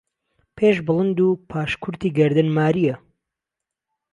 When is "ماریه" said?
2.57-2.95